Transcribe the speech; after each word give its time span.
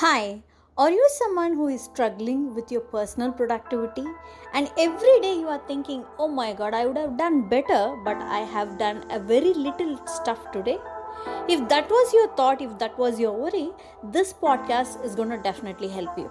Hi, 0.00 0.42
are 0.78 0.90
you 0.90 1.06
someone 1.12 1.52
who 1.52 1.68
is 1.68 1.82
struggling 1.82 2.54
with 2.54 2.72
your 2.72 2.80
personal 2.80 3.32
productivity 3.32 4.06
and 4.54 4.70
every 4.78 5.20
day 5.20 5.34
you 5.34 5.46
are 5.46 5.60
thinking, 5.66 6.06
oh 6.18 6.26
my 6.26 6.54
god, 6.54 6.72
I 6.72 6.86
would 6.86 6.96
have 6.96 7.18
done 7.18 7.50
better, 7.50 7.98
but 8.02 8.16
I 8.16 8.38
have 8.38 8.78
done 8.78 9.04
a 9.10 9.20
very 9.20 9.52
little 9.52 10.00
stuff 10.06 10.50
today? 10.52 10.78
If 11.50 11.68
that 11.68 11.90
was 11.90 12.14
your 12.14 12.28
thought, 12.34 12.62
if 12.62 12.78
that 12.78 12.98
was 12.98 13.20
your 13.20 13.34
worry, 13.34 13.72
this 14.02 14.32
podcast 14.32 15.04
is 15.04 15.14
going 15.14 15.28
to 15.28 15.36
definitely 15.36 15.88
help 15.88 16.16
you. 16.16 16.30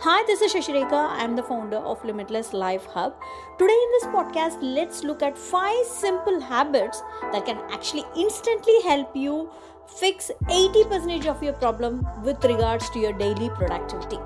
Hi, 0.00 0.22
this 0.26 0.42
is 0.42 0.52
Sasirekha. 0.52 1.08
I'm 1.12 1.36
the 1.36 1.42
founder 1.42 1.78
of 1.78 2.04
Limitless 2.04 2.52
Life 2.52 2.84
Hub. 2.84 3.14
Today, 3.58 3.78
in 3.84 3.90
this 3.92 4.04
podcast, 4.12 4.58
let's 4.60 5.04
look 5.04 5.22
at 5.22 5.38
five 5.38 5.86
simple 5.86 6.38
habits 6.38 7.02
that 7.32 7.46
can 7.46 7.56
actually 7.70 8.04
instantly 8.14 8.82
help 8.82 9.16
you 9.16 9.48
fix 9.88 10.30
80% 10.48 11.26
of 11.26 11.42
your 11.42 11.52
problem 11.54 12.06
with 12.22 12.44
regards 12.44 12.90
to 12.90 12.98
your 12.98 13.12
daily 13.12 13.48
productivity. 13.50 14.18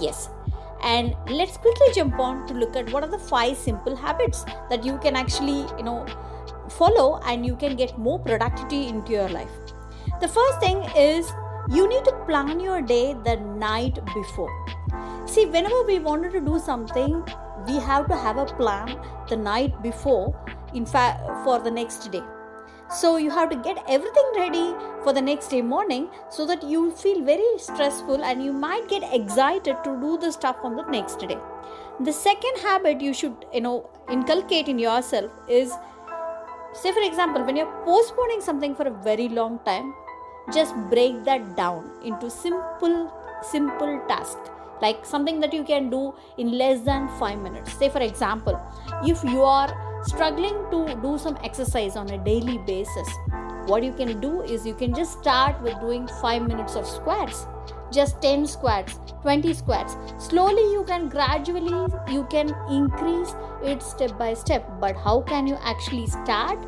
Yes. 0.00 0.28
And 0.82 1.14
let's 1.28 1.56
quickly 1.56 1.86
jump 1.94 2.18
on 2.18 2.46
to 2.48 2.54
look 2.54 2.74
at 2.76 2.92
what 2.92 3.04
are 3.04 3.10
the 3.10 3.18
five 3.18 3.56
simple 3.56 3.94
habits 3.94 4.44
that 4.68 4.84
you 4.84 4.98
can 4.98 5.14
actually, 5.14 5.66
you 5.76 5.84
know, 5.84 6.04
follow 6.70 7.20
and 7.26 7.46
you 7.46 7.56
can 7.56 7.76
get 7.76 7.96
more 7.98 8.18
productivity 8.18 8.88
into 8.88 9.12
your 9.12 9.28
life. 9.28 9.50
The 10.20 10.28
first 10.28 10.60
thing 10.60 10.82
is 10.96 11.30
you 11.70 11.88
need 11.88 12.04
to 12.04 12.12
plan 12.26 12.58
your 12.58 12.82
day 12.82 13.14
the 13.24 13.36
night 13.36 14.04
before. 14.06 14.50
See, 15.26 15.46
whenever 15.46 15.84
we 15.84 16.00
wanted 16.00 16.32
to 16.32 16.40
do 16.40 16.58
something, 16.58 17.22
we 17.66 17.76
have 17.76 18.08
to 18.08 18.16
have 18.16 18.38
a 18.38 18.46
plan 18.46 18.98
the 19.28 19.36
night 19.36 19.82
before, 19.82 20.34
in 20.74 20.84
fact, 20.84 21.20
for 21.44 21.60
the 21.60 21.70
next 21.70 22.10
day 22.10 22.22
so 22.92 23.16
you 23.16 23.30
have 23.30 23.48
to 23.50 23.56
get 23.56 23.82
everything 23.88 24.32
ready 24.36 24.74
for 25.02 25.12
the 25.12 25.22
next 25.22 25.48
day 25.48 25.62
morning 25.62 26.08
so 26.30 26.44
that 26.46 26.62
you 26.62 26.90
feel 26.92 27.24
very 27.24 27.52
stressful 27.56 28.22
and 28.22 28.44
you 28.44 28.52
might 28.52 28.86
get 28.88 29.02
excited 29.14 29.76
to 29.84 29.98
do 30.00 30.18
the 30.18 30.30
stuff 30.30 30.56
on 30.62 30.76
the 30.76 30.82
next 30.90 31.18
day. 31.20 31.38
The 32.00 32.12
second 32.12 32.58
habit 32.62 33.00
you 33.00 33.14
should 33.14 33.46
you 33.52 33.62
know 33.62 33.88
inculcate 34.10 34.68
in 34.68 34.78
yourself 34.78 35.30
is 35.48 35.72
say 36.74 36.92
for 36.92 37.02
example 37.02 37.44
when 37.44 37.56
you're 37.56 37.74
postponing 37.84 38.40
something 38.40 38.74
for 38.74 38.86
a 38.88 38.94
very 39.02 39.28
long 39.28 39.58
time 39.64 39.94
just 40.52 40.74
break 40.90 41.24
that 41.24 41.56
down 41.56 41.90
into 42.04 42.30
simple 42.30 43.12
simple 43.42 44.00
task 44.08 44.38
like 44.80 45.06
something 45.06 45.38
that 45.40 45.52
you 45.52 45.62
can 45.64 45.88
do 45.88 46.12
in 46.38 46.58
less 46.58 46.80
than 46.80 47.08
5 47.18 47.38
minutes. 47.38 47.72
Say 47.74 47.88
for 47.88 48.00
example 48.00 48.60
if 49.04 49.22
you 49.24 49.42
are 49.42 49.91
struggling 50.04 50.58
to 50.70 50.98
do 51.02 51.18
some 51.18 51.38
exercise 51.44 51.96
on 51.96 52.08
a 52.10 52.18
daily 52.24 52.58
basis 52.58 53.08
what 53.66 53.84
you 53.84 53.92
can 53.92 54.20
do 54.20 54.42
is 54.42 54.66
you 54.66 54.74
can 54.74 54.94
just 54.94 55.18
start 55.20 55.60
with 55.62 55.78
doing 55.80 56.08
5 56.20 56.42
minutes 56.48 56.74
of 56.74 56.86
squats 56.86 57.46
just 57.92 58.20
10 58.22 58.46
squats 58.46 58.98
20 59.22 59.54
squats. 59.54 59.96
Slowly 60.18 60.72
you 60.72 60.84
can 60.86 61.08
gradually 61.08 61.92
you 62.12 62.26
can 62.28 62.54
increase 62.68 63.34
it 63.62 63.82
step 63.82 64.18
by 64.18 64.34
step. 64.34 64.68
But 64.80 64.96
how 64.96 65.22
can 65.22 65.46
you 65.46 65.56
actually 65.62 66.06
start? 66.08 66.58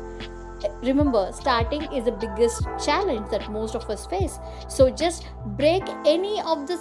Remember 0.81 1.29
starting 1.33 1.83
is 1.93 2.05
the 2.05 2.13
biggest 2.13 2.63
challenge 2.83 3.29
that 3.29 3.51
most 3.51 3.75
of 3.75 3.89
us 3.89 4.05
face. 4.05 4.39
So 4.67 4.89
just 4.89 5.27
break 5.57 5.83
any 6.05 6.41
of 6.41 6.65
the 6.65 6.77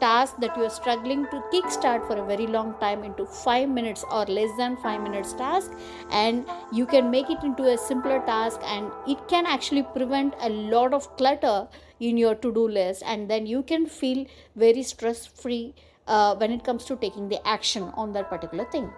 task 0.00 0.36
that 0.38 0.56
you 0.56 0.64
are 0.64 0.70
struggling 0.70 1.24
to 1.26 1.42
kickstart 1.52 2.06
for 2.06 2.16
a 2.16 2.24
very 2.26 2.46
long 2.46 2.74
time 2.80 3.04
into 3.04 3.26
5 3.26 3.68
minutes 3.68 4.04
or 4.10 4.24
less 4.26 4.56
than 4.56 4.76
5 4.76 5.02
minutes 5.02 5.32
task 5.32 5.72
and 6.10 6.46
you 6.72 6.86
can 6.86 7.10
make 7.10 7.30
it 7.30 7.42
into 7.42 7.64
a 7.72 7.76
simpler 7.76 8.20
task 8.26 8.60
and 8.64 8.90
it 9.06 9.26
can 9.28 9.46
actually 9.46 9.82
prevent 9.82 10.34
a 10.40 10.48
lot 10.48 10.94
of 10.94 11.10
clutter 11.16 11.68
in 12.00 12.16
your 12.16 12.34
to 12.34 12.52
do 12.52 12.68
list 12.68 13.02
and 13.06 13.30
then 13.30 13.46
you 13.46 13.62
can 13.62 13.86
feel 13.86 14.24
very 14.56 14.82
stress 14.82 15.26
free 15.26 15.74
uh, 16.06 16.34
when 16.36 16.50
it 16.50 16.64
comes 16.64 16.84
to 16.86 16.96
taking 16.96 17.28
the 17.28 17.46
action 17.46 17.84
on 17.94 18.12
that 18.12 18.28
particular 18.28 18.64
thing. 18.72 18.90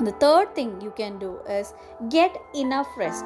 The 0.00 0.12
third 0.12 0.54
thing 0.54 0.80
you 0.80 0.92
can 0.96 1.18
do 1.18 1.38
is 1.48 1.74
get 2.08 2.36
enough 2.54 2.88
rest. 2.96 3.24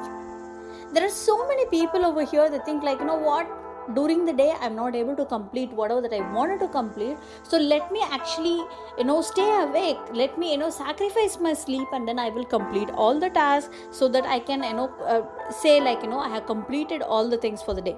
There 0.93 1.05
are 1.05 1.09
so 1.09 1.47
many 1.47 1.65
people 1.67 2.05
over 2.05 2.23
here 2.23 2.49
that 2.49 2.65
think 2.65 2.83
like 2.83 2.99
you 2.99 3.05
know 3.05 3.17
what 3.17 3.47
during 3.95 4.25
the 4.25 4.33
day 4.33 4.53
i'm 4.61 4.75
not 4.75 4.95
able 4.95 5.15
to 5.15 5.25
complete 5.25 5.71
whatever 5.71 6.01
that 6.01 6.13
i 6.13 6.19
wanted 6.33 6.59
to 6.59 6.67
complete. 6.67 7.17
So 7.43 7.57
let 7.57 7.91
me 7.91 8.01
actually 8.03 8.63
you 8.97 9.03
know 9.03 9.21
stay 9.21 9.47
awake. 9.63 9.97
Let 10.13 10.37
me 10.37 10.51
you 10.51 10.57
know 10.57 10.69
sacrifice 10.69 11.37
my 11.39 11.53
sleep 11.53 11.87
and 11.93 12.07
then 12.07 12.19
i 12.19 12.29
will 12.29 12.45
complete 12.45 12.89
all 12.91 13.19
the 13.19 13.29
tasks 13.29 13.69
so 13.91 14.07
that 14.09 14.25
i 14.25 14.39
can 14.39 14.63
you 14.63 14.73
know 14.73 14.89
uh, 15.05 15.51
say 15.51 15.79
like 15.81 16.03
you 16.03 16.09
know 16.09 16.19
i 16.19 16.29
have 16.29 16.45
completed 16.45 17.01
all 17.01 17.29
the 17.29 17.37
things 17.37 17.61
for 17.61 17.73
the 17.73 17.81
day. 17.81 17.95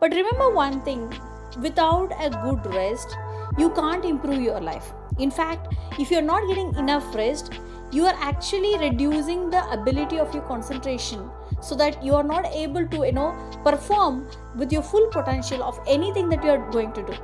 But 0.00 0.12
remember 0.12 0.50
one 0.50 0.80
thing 0.82 1.12
without 1.60 2.12
a 2.20 2.30
good 2.30 2.66
rest 2.74 3.16
you 3.58 3.70
can't 3.70 4.04
improve 4.04 4.40
your 4.40 4.60
life. 4.60 4.92
In 5.18 5.30
fact 5.30 5.74
if 5.98 6.10
you're 6.10 6.22
not 6.22 6.46
getting 6.48 6.74
enough 6.76 7.14
rest 7.14 7.52
you 7.92 8.06
are 8.06 8.16
actually 8.20 8.78
reducing 8.78 9.50
the 9.50 9.68
ability 9.70 10.18
of 10.18 10.32
your 10.32 10.44
concentration 10.44 11.28
so 11.60 11.74
that 11.74 12.02
you 12.02 12.14
are 12.14 12.24
not 12.24 12.46
able 12.46 12.86
to 12.86 13.04
you 13.06 13.12
know 13.12 13.30
perform 13.64 14.26
with 14.56 14.72
your 14.72 14.82
full 14.82 15.08
potential 15.08 15.62
of 15.62 15.80
anything 15.86 16.28
that 16.28 16.44
you 16.44 16.50
are 16.50 16.70
going 16.70 16.92
to 16.92 17.02
do. 17.02 17.14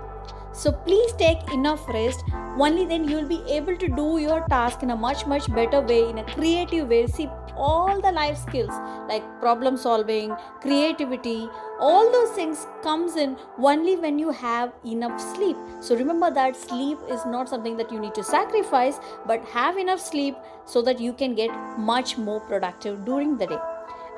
So 0.53 0.73
please 0.73 1.13
take 1.13 1.53
enough 1.53 1.87
rest. 1.89 2.25
Only 2.59 2.87
then 2.87 3.07
you 3.07 3.17
will 3.17 3.29
be 3.29 3.43
able 3.47 3.77
to 3.77 3.89
do 3.89 4.19
your 4.19 4.47
task 4.49 4.83
in 4.83 4.91
a 4.91 4.97
much 4.97 5.27
much 5.27 5.53
better 5.55 5.83
way 5.83 6.09
in 6.09 6.19
a 6.19 6.25
creative 6.25 6.89
way. 6.89 7.07
See 7.07 7.29
all 7.57 8.01
the 8.01 8.13
life 8.13 8.39
skills 8.39 8.73
like 9.09 9.23
problem 9.41 9.77
solving 9.77 10.35
creativity 10.61 11.49
all 11.81 12.11
those 12.13 12.31
things 12.31 12.67
comes 12.83 13.17
in 13.17 13.37
only 13.59 13.97
when 13.97 14.19
you 14.19 14.31
have 14.31 14.73
enough 14.85 15.21
sleep. 15.21 15.57
So 15.81 15.95
remember 15.95 16.31
that 16.31 16.57
sleep 16.57 16.99
is 17.09 17.25
not 17.27 17.49
something 17.49 17.77
that 17.77 17.93
you 17.93 18.01
need 18.01 18.15
to 18.15 18.25
sacrifice 18.25 18.99
but 19.27 19.45
have 19.47 19.77
enough 19.77 20.01
sleep 20.01 20.37
so 20.65 20.83
that 20.83 21.01
you 21.01 21.13
can 21.13 21.35
get 21.35 21.51
much 21.79 22.17
more 22.17 22.41
productive 22.41 23.05
during 23.05 23.37
the 23.37 23.47
day 23.47 23.59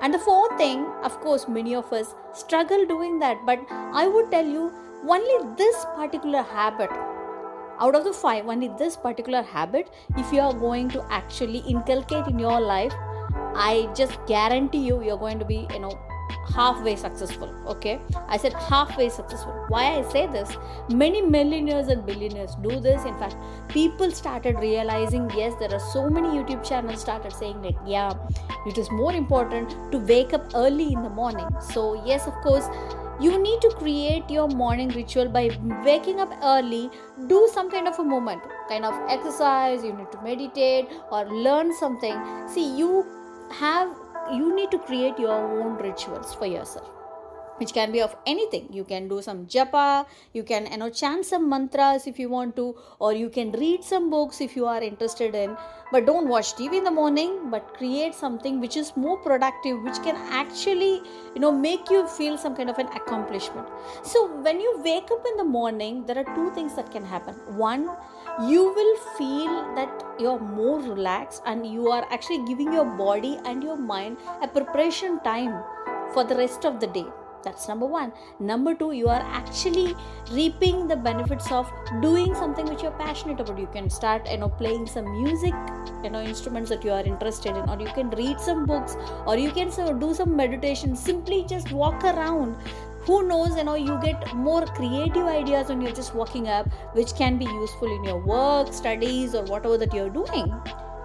and 0.01 0.15
the 0.15 0.19
fourth 0.19 0.57
thing, 0.57 0.87
of 1.03 1.21
course, 1.21 1.49
many 1.49 1.75
of 1.75 1.93
us 1.93 2.15
struggle 2.33 2.87
doing 2.87 3.19
that, 3.19 3.45
but 3.45 3.59
I 3.71 4.07
would 4.07 4.31
tell 4.31 4.47
you 4.47 4.73
only 5.09 5.55
this 5.57 5.85
particular 5.97 6.43
habit 6.43 6.91
out 7.81 7.95
of 7.95 8.05
the 8.05 8.13
five, 8.13 8.47
only 8.47 8.69
this 8.79 8.97
particular 8.97 9.43
habit, 9.43 9.91
if 10.17 10.33
you 10.33 10.41
are 10.41 10.53
going 10.53 10.89
to 10.91 11.05
actually 11.11 11.59
inculcate 11.61 12.27
in 12.27 12.39
your 12.39 12.61
life, 12.61 12.93
I 13.55 13.89
just 13.95 14.19
guarantee 14.27 14.87
you, 14.87 15.03
you're 15.03 15.17
going 15.19 15.39
to 15.39 15.45
be, 15.45 15.67
you 15.73 15.79
know, 15.79 15.99
halfway 16.55 16.97
successful 16.97 17.55
okay? 17.67 18.01
I 18.29 18.37
said 18.37 18.53
halfway 18.55 19.09
successful. 19.09 19.55
Why 19.69 19.99
i 19.99 20.03
say 20.13 20.27
this? 20.27 20.57
Many 20.89 21.23
millionaires 21.23 21.89
and 21.89 22.05
billionaires 22.05 22.55
do 22.63 22.81
this. 22.81 23.05
In 23.05 23.19
fact 23.19 23.37
people 23.69 24.11
started 24.11 24.59
realizing 24.59 25.31
yes 25.37 25.55
there 25.61 25.73
are 25.73 25.85
so 25.93 26.09
many 26.09 26.29
youtube 26.29 26.67
channels 26.67 27.01
started 27.01 27.33
saying 27.33 27.63
like 27.63 27.77
yeah 27.87 28.13
it 28.67 28.79
is 28.79 28.91
more 28.91 29.13
important 29.13 29.71
to 29.93 29.99
wake 29.99 30.33
up 30.33 30.51
early 30.55 30.93
in 30.93 31.03
the 31.03 31.11
morning. 31.11 31.49
So 31.61 32.05
yes 32.05 32.27
of 32.27 32.35
course 32.43 32.69
you 33.21 33.37
need 33.43 33.61
to 33.61 33.71
create 33.71 34.31
your 34.31 34.47
morning 34.49 34.89
ritual 34.91 35.29
by 35.29 35.51
waking 35.85 36.21
up 36.21 36.33
early. 36.43 36.91
Do 37.27 37.49
some 37.53 37.71
kind 37.71 37.89
of 37.89 37.99
a 37.99 38.05
movement 38.05 38.43
kind 38.69 38.85
of 38.85 38.95
exercise 39.11 39.83
you 39.83 39.93
need 39.93 40.13
to 40.13 40.23
meditate 40.23 40.87
or 41.11 41.25
learn 41.25 41.75
something. 41.75 42.17
See 42.49 42.77
you 42.77 43.07
have 43.51 43.89
you 44.33 44.55
need 44.55 44.71
to 44.71 44.79
create 44.79 45.19
your 45.19 45.33
own 45.33 45.77
rituals 45.77 46.35
for 46.35 46.47
yourself 46.47 46.98
which 47.59 47.73
can 47.73 47.93
be 47.93 48.01
of 48.01 48.17
anything. 48.27 48.69
You 48.73 48.85
can 48.85 49.09
do 49.09 49.21
some 49.23 49.47
japa 49.47 50.07
you 50.33 50.43
can 50.43 50.67
you 50.71 50.79
know 50.79 50.91
chant 50.91 51.25
some 51.25 51.49
mantras 51.49 52.07
if 52.07 52.19
you 52.19 52.29
want 52.29 52.57
to 52.57 52.75
or 52.99 53.13
you 53.13 53.29
can 53.29 53.53
read 53.53 53.85
some 53.85 54.11
books 54.11 54.41
if 54.41 54.57
you 54.57 54.67
are 54.67 54.83
interested 54.83 55.35
in. 55.35 55.57
But 55.91 56.07
don't 56.07 56.29
watch 56.29 56.55
tv 56.55 56.79
in 56.79 56.85
the 56.85 56.91
morning 56.91 57.51
but 57.51 57.75
create 57.77 58.15
something 58.15 58.61
which 58.61 58.77
is 58.77 58.93
more 58.97 59.17
productive 59.19 59.83
which 59.83 60.03
can 60.03 60.17
actually 60.43 61.03
you 61.35 61.41
know 61.41 61.53
make 61.53 61.91
you 61.91 62.07
feel 62.07 62.39
some 62.39 62.55
kind 62.57 62.71
of 62.71 62.79
an 62.79 62.89
accomplishment. 62.89 63.69
So 64.03 64.27
when 64.43 64.61
you 64.61 64.81
wake 64.85 65.11
up 65.11 65.25
in 65.33 65.37
the 65.37 65.45
morning 65.45 66.05
there 66.07 66.19
are 66.19 66.35
two 66.35 66.51
things 66.55 66.77
that 66.77 66.91
can 66.91 67.05
happen. 67.05 67.35
One 67.57 67.89
you 68.47 68.65
will 68.73 68.97
feel 69.17 69.75
that 69.75 70.05
you're 70.19 70.39
more 70.39 70.81
relaxed 70.81 71.43
and 71.47 71.67
you 71.67 71.91
are 71.91 72.07
actually 72.11 72.45
giving 72.47 72.73
your 72.73 72.85
body 72.85 73.39
and 73.45 73.63
your 73.63 73.77
mind 73.77 74.19
a 74.43 74.49
preparation 74.49 75.19
time 75.25 75.63
for 76.13 76.25
the 76.25 76.37
rest 76.37 76.65
of 76.65 76.79
the 76.81 76.87
day 76.87 77.07
that's 77.45 77.69
number 77.69 77.87
one. 77.87 78.13
Number 78.41 78.75
two 78.75 78.93
you 78.93 79.09
are 79.09 79.23
actually 79.23 79.95
reaping 80.33 80.89
the 80.89 80.97
benefits 80.97 81.51
of 81.53 81.71
doing 82.01 82.35
something 82.35 82.67
which 82.67 82.83
you're 82.83 82.99
passionate 83.03 83.41
about. 83.41 83.59
You 83.59 83.69
can 83.73 83.91
start 83.91 84.29
you 84.31 84.39
know 84.39 84.49
playing 84.49 84.87
some 84.87 85.11
music 85.23 85.55
you 86.05 86.11
know 86.11 86.23
instruments 86.23 86.71
that 86.71 86.85
you 86.85 86.93
are 86.93 87.05
interested 87.05 87.57
in 87.57 87.69
or 87.69 87.81
you 87.81 87.93
can 87.95 88.11
read 88.11 88.41
some 88.41 88.67
books 88.67 88.97
or 89.27 89.37
you 89.37 89.51
can 89.51 89.71
do 89.99 90.15
some 90.15 90.37
meditation. 90.37 90.97
Simply 90.97 91.45
just 91.49 91.73
walk 91.73 92.05
around. 92.05 92.57
Who 93.03 93.27
knows 93.27 93.57
you 93.57 93.65
know 93.65 93.75
you 93.75 93.99
get 94.03 94.35
more 94.35 94.67
creative 94.67 95.27
ideas 95.27 95.69
when 95.69 95.81
you're 95.81 95.99
just 96.01 96.15
walking 96.15 96.49
up 96.49 96.69
which 96.95 97.15
can 97.15 97.39
be 97.39 97.47
useful 97.47 97.95
in 97.97 98.05
your 98.05 98.19
work 98.19 98.73
studies 98.73 99.35
or 99.35 99.45
whatever 99.45 99.79
that 99.79 99.95
you're 99.95 100.11
doing. 100.11 100.53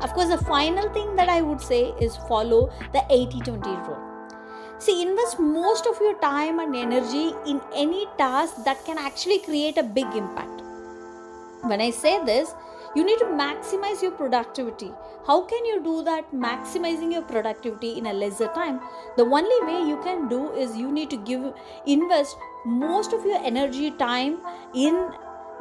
Of 0.01 0.13
course 0.13 0.29
the 0.29 0.37
final 0.37 0.89
thing 0.93 1.15
that 1.15 1.29
i 1.29 1.41
would 1.41 1.61
say 1.61 1.93
is 2.01 2.17
follow 2.27 2.69
the 2.91 3.05
80 3.09 3.39
20 3.39 3.69
rule 3.69 4.12
See, 4.83 5.01
invest 5.01 5.39
most 5.39 5.85
of 5.85 5.97
your 6.01 6.15
time 6.19 6.59
and 6.59 6.75
energy 6.75 7.33
in 7.47 7.61
any 7.73 8.05
task 8.17 8.65
that 8.65 8.83
can 8.83 8.97
actually 8.97 9.39
create 9.39 9.77
a 9.77 9.83
big 9.83 10.07
impact. 10.13 10.61
When 11.61 11.79
I 11.79 11.89
say 11.89 12.21
this, 12.25 12.53
you 12.93 13.05
need 13.05 13.17
to 13.19 13.27
maximize 13.41 14.01
your 14.01 14.11
productivity. 14.11 14.91
How 15.25 15.39
can 15.43 15.63
you 15.63 15.81
do 15.81 16.03
that? 16.03 16.33
Maximizing 16.33 17.13
your 17.13 17.21
productivity 17.21 17.97
in 17.97 18.07
a 18.07 18.13
lesser 18.13 18.47
time. 18.47 18.81
The 19.15 19.23
only 19.23 19.59
way 19.67 19.87
you 19.87 20.01
can 20.03 20.27
do 20.27 20.51
is 20.51 20.75
you 20.75 20.91
need 20.91 21.09
to 21.11 21.17
give 21.17 21.53
invest 21.85 22.35
most 22.65 23.13
of 23.13 23.23
your 23.25 23.39
energy 23.51 23.91
time 23.91 24.39
in 24.73 24.95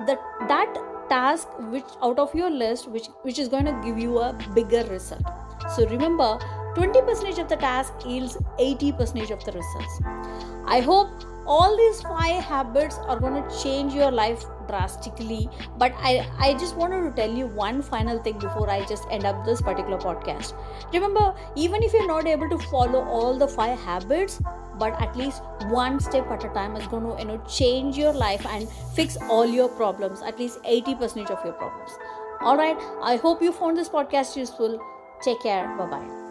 the 0.08 0.18
that 0.48 0.82
task 1.08 1.46
which 1.70 1.94
out 2.02 2.18
of 2.18 2.34
your 2.34 2.50
list 2.50 2.88
which 2.88 3.06
which 3.22 3.38
is 3.38 3.46
going 3.46 3.66
to 3.66 3.78
give 3.84 3.98
you 3.98 4.18
a 4.18 4.32
bigger 4.54 4.84
result 4.90 5.22
so 5.76 5.86
remember 5.88 6.38
20% 6.74 7.38
of 7.38 7.48
the 7.48 7.56
task 7.56 7.92
yields 8.06 8.36
80% 8.58 9.30
of 9.30 9.44
the 9.44 9.52
results. 9.52 10.00
I 10.66 10.80
hope 10.80 11.08
all 11.46 11.76
these 11.76 12.00
five 12.02 12.42
habits 12.44 12.98
are 13.06 13.18
going 13.18 13.42
to 13.42 13.62
change 13.62 13.94
your 13.94 14.10
life 14.10 14.44
drastically 14.68 15.48
but 15.76 15.92
i 15.98 16.24
i 16.38 16.52
just 16.54 16.76
wanted 16.76 17.02
to 17.02 17.10
tell 17.16 17.32
you 17.40 17.46
one 17.48 17.82
final 17.82 18.22
thing 18.22 18.38
before 18.38 18.70
i 18.70 18.84
just 18.86 19.06
end 19.10 19.24
up 19.24 19.44
this 19.44 19.60
particular 19.60 19.98
podcast. 19.98 20.54
Remember 20.92 21.34
even 21.56 21.82
if 21.82 21.92
you're 21.92 22.06
not 22.06 22.26
able 22.26 22.48
to 22.48 22.58
follow 22.70 23.02
all 23.04 23.36
the 23.36 23.48
five 23.48 23.78
habits 23.78 24.40
but 24.78 25.00
at 25.02 25.16
least 25.16 25.42
one 25.68 25.98
step 26.00 26.30
at 26.30 26.44
a 26.44 26.48
time 26.50 26.76
is 26.76 26.86
going 26.86 27.04
to 27.04 27.20
you 27.20 27.26
know 27.26 27.42
change 27.48 27.98
your 27.98 28.12
life 28.12 28.46
and 28.46 28.68
fix 28.94 29.16
all 29.28 29.46
your 29.46 29.68
problems 29.68 30.22
at 30.22 30.38
least 30.38 30.62
80% 30.62 31.30
of 31.30 31.44
your 31.44 31.54
problems. 31.54 31.90
All 32.40 32.56
right 32.56 32.76
i 33.02 33.16
hope 33.16 33.42
you 33.42 33.52
found 33.52 33.76
this 33.76 33.88
podcast 33.88 34.36
useful. 34.36 34.80
Take 35.22 35.40
care. 35.42 35.68
Bye 35.76 35.86
bye 35.86 36.21